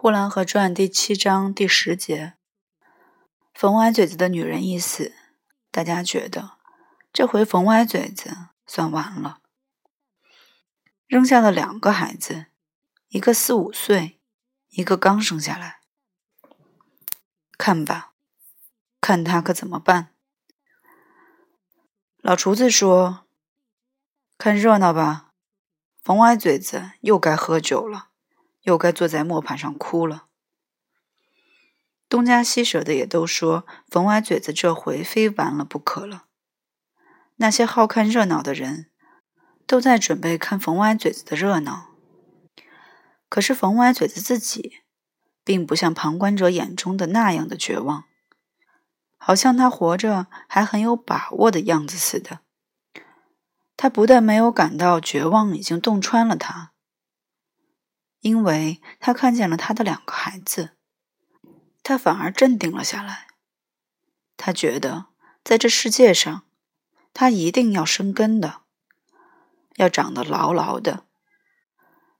[0.02, 2.32] 《呼兰河传》第七章第十节，
[3.52, 5.12] 冯歪嘴子的女人一死，
[5.70, 6.52] 大家觉得
[7.12, 8.34] 这回冯歪嘴子
[8.66, 9.42] 算完了，
[11.06, 12.46] 扔下了两个孩子，
[13.08, 14.18] 一个四五岁，
[14.70, 15.80] 一个刚生下来。
[17.58, 18.14] 看吧，
[19.02, 20.14] 看他可怎么办？
[22.22, 23.26] 老厨子说
[24.38, 25.34] ：“看热闹吧，
[26.02, 28.06] 冯歪嘴子又该喝酒了。”
[28.62, 30.26] 又该坐在磨盘上哭了。
[32.08, 36.24] 东家西舍的也都说，冯歪嘴子这回非完了不可了。
[37.36, 38.90] 那些好看热闹的人，
[39.66, 41.90] 都在准备看冯歪嘴子的热闹。
[43.28, 44.80] 可是冯歪嘴子自己，
[45.44, 48.04] 并不像旁观者眼中的那样的绝望，
[49.16, 52.40] 好像他活着还很有把握的样子似的。
[53.76, 56.72] 他不但没有感到绝望已经洞穿了他。
[58.20, 60.70] 因为他看见了他的两个孩子，
[61.82, 63.28] 他反而镇定了下来。
[64.36, 65.06] 他觉得
[65.42, 66.44] 在这世界上，
[67.12, 68.62] 他一定要生根的，
[69.76, 71.06] 要长得牢牢的。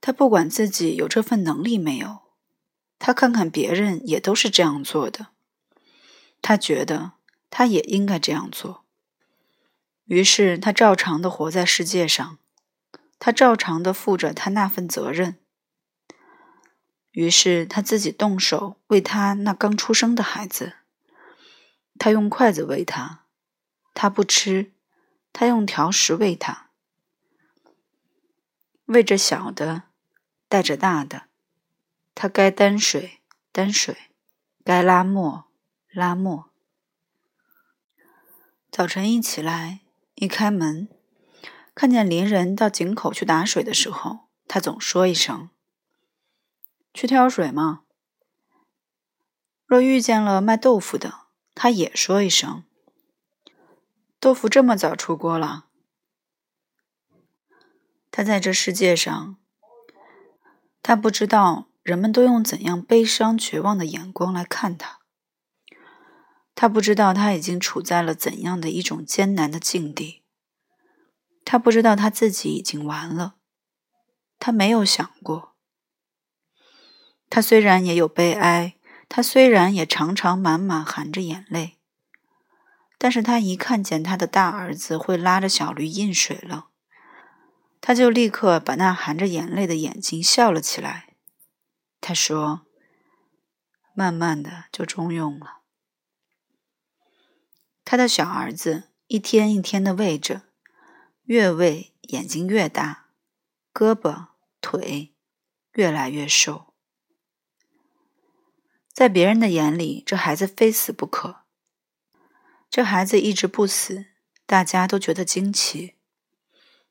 [0.00, 2.22] 他不管自己有这份能力没有，
[2.98, 5.28] 他看看别人也都是这样做的，
[6.40, 7.12] 他觉得
[7.50, 8.84] 他也应该这样做。
[10.04, 12.38] 于是他照常的活在世界上，
[13.18, 15.40] 他照常的负着他那份责任。
[17.12, 20.74] 于是他自己动手喂他那刚出生的孩子，
[21.98, 23.24] 他用筷子喂他，
[23.94, 24.72] 他不吃，
[25.32, 26.70] 他用条食喂他，
[28.84, 29.84] 喂着小的，
[30.48, 31.24] 带着大的，
[32.14, 33.20] 他该担水
[33.50, 33.96] 担水，
[34.64, 35.46] 该拉磨
[35.90, 36.50] 拉磨。
[38.70, 39.80] 早晨一起来，
[40.14, 40.88] 一开门，
[41.74, 45.50] 看见邻人到井口去打水的时候，他总说一声。
[46.98, 47.82] 去挑水吗？
[49.66, 52.64] 若遇见了卖豆腐的，他也说一声
[54.18, 55.66] ：“豆腐这么早出锅了。”
[58.10, 59.36] 他在这世界上，
[60.82, 64.98] 他不知道人们都用怎样悲伤、绝望的眼光来看他。
[66.56, 70.24] 他不知道他已经处在了怎样的一种艰难的境地。
[71.44, 73.36] 他不知道他自己已经完了。
[74.40, 75.54] 他没有想过。
[77.30, 78.76] 他虽然也有悲哀，
[79.08, 81.76] 他虽然也常常满满含着眼泪，
[82.96, 86.68] 但是他一看见他的大儿子会拉着小驴饮水了，
[87.80, 91.14] 他就立刻把那含着眼泪的眼睛笑了起来。
[92.00, 92.66] 他说
[93.92, 95.58] ：“慢慢的就中用了。”
[97.84, 100.42] 他的小儿子一天一天的喂着，
[101.24, 103.08] 越喂眼睛越大，
[103.74, 104.28] 胳膊
[104.60, 105.14] 腿
[105.72, 106.67] 越来越瘦。
[108.98, 111.42] 在别人的眼里，这孩子非死不可。
[112.68, 114.06] 这孩子一直不死，
[114.44, 115.94] 大家都觉得惊奇。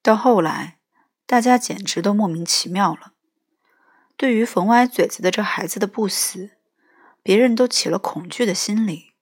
[0.00, 0.78] 到后来，
[1.26, 3.12] 大家简直都莫名其妙了。
[4.16, 6.52] 对于冯歪嘴子的这孩子的不死，
[7.22, 9.12] 别人都起了恐惧的心理，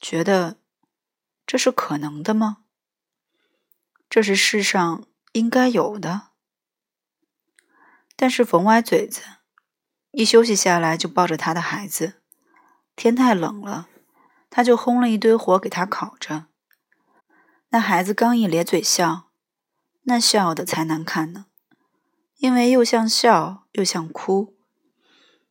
[0.00, 0.60] 觉得
[1.44, 2.58] 这是可能的吗？
[4.08, 6.28] 这是世上应该有的。
[8.14, 9.35] 但是冯歪嘴子。
[10.18, 12.14] 一休息下来，就抱着他的孩子。
[12.96, 13.90] 天太冷了，
[14.48, 16.46] 他就烘了一堆火给他烤着。
[17.68, 19.28] 那孩子刚一咧嘴笑，
[20.04, 21.44] 那笑的才难看呢，
[22.38, 24.56] 因为又像笑又像哭，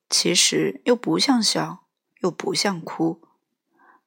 [0.10, 1.86] 其实又不像笑
[2.22, 3.22] 又不像哭，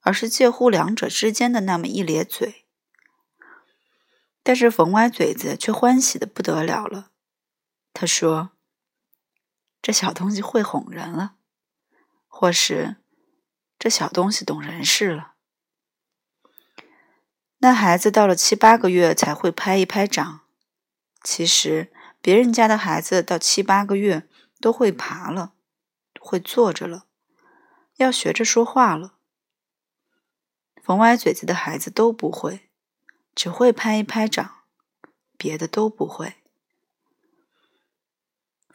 [0.01, 2.65] 而是介乎两者之间的那么一咧嘴。
[4.43, 7.13] 但是冯歪嘴子却欢喜的不得了了，
[7.95, 8.51] 他说。
[9.81, 11.37] 这小东西会哄人了，
[12.27, 12.97] 或是
[13.79, 15.35] 这小东西懂人事了。
[17.59, 20.43] 那孩子到了七八个月才会拍一拍掌，
[21.23, 24.29] 其实别人家的孩子到七八个月
[24.61, 25.55] 都会爬了，
[26.21, 27.07] 会坐着了，
[27.97, 29.17] 要学着说话了。
[30.83, 32.71] 缝歪嘴子的孩子都不会，
[33.35, 34.63] 只会拍一拍掌，
[35.37, 36.38] 别的都不会。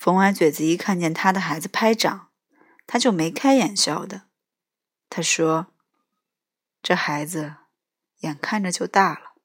[0.03, 2.27] 冯歪嘴子一看见他的孩子拍掌，
[2.85, 4.23] 他就眉开眼笑的。
[5.09, 5.67] 他说
[6.83, 7.55] ：“这孩子
[8.19, 9.35] 眼看着就大了。”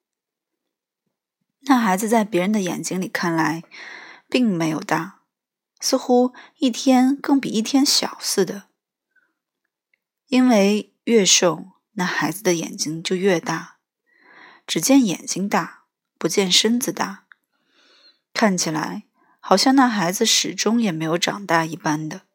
[1.63, 3.63] 那孩子在别人的眼睛里看来，
[4.29, 5.21] 并没有大，
[5.79, 8.65] 似乎一天更比一天小似的。
[10.27, 13.79] 因为越瘦，那孩子的眼睛就越大，
[14.67, 15.85] 只见眼睛大，
[16.19, 17.27] 不见身子大，
[18.35, 19.05] 看起来。
[19.49, 22.27] 好像那孩子始终也没有长大一般的。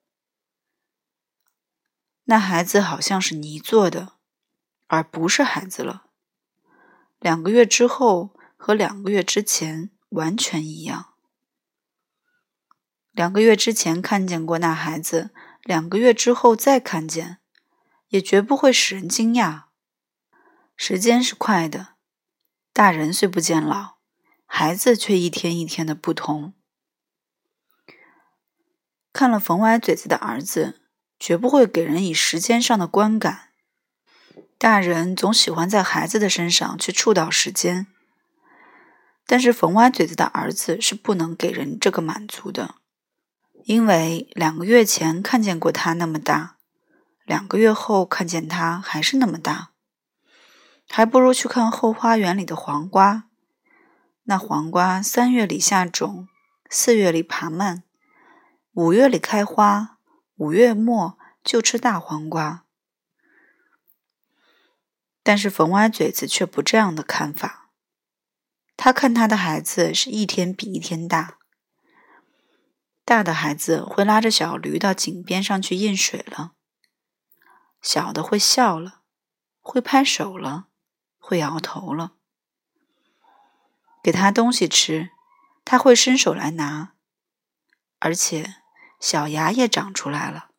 [2.23, 4.13] 那孩子好像是泥做的，
[4.87, 6.05] 而不是孩子了。
[7.19, 11.13] 两个月之后和两个月之前完全一样。
[13.11, 15.29] 两个月之前看见过那孩子，
[15.61, 17.37] 两个月之后再看见，
[18.07, 19.65] 也绝不会使人惊讶。
[20.75, 21.89] 时间是快的，
[22.73, 23.97] 大人虽不见老，
[24.47, 26.55] 孩子却一天一天的不同。
[29.13, 30.81] 看了冯歪嘴子的儿子。
[31.19, 33.51] 绝不会给人以时间上的观感。
[34.57, 37.87] 大人总喜欢在孩子的身上去触到时间，
[39.25, 42.75] 但是冯歪嘴子的儿子是不能给人这个满足的，
[43.63, 46.57] 因为两个月前看见过他那么大，
[47.23, 49.69] 两个月后看见他还是那么大，
[50.89, 53.29] 还不如去看后花园里的黄瓜。
[54.23, 56.27] 那黄瓜三月里下种，
[56.69, 57.83] 四月里爬蔓，
[58.73, 59.97] 五月里开花。
[60.37, 62.65] 五月末就吃大黄瓜，
[65.21, 67.69] 但是冯歪嘴子却不这样的看法。
[68.75, 71.37] 他看他的孩子是一天比一天大，
[73.05, 76.53] 大的孩子会拉着小驴到井边上去印水了，
[77.79, 79.01] 小的会笑了，
[79.61, 80.65] 会拍手了，
[81.19, 82.13] 会摇头了。
[84.01, 85.11] 给他东西吃，
[85.63, 86.95] 他会伸手来拿，
[87.99, 88.62] 而且。
[89.03, 90.51] 小牙也长出来了，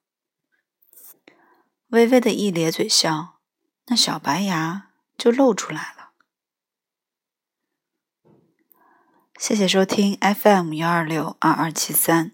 [1.86, 3.40] 微微的一咧嘴笑，
[3.86, 6.10] 那小白牙就露出来了。
[9.38, 12.32] 谢谢收听 FM 幺二六二二七三。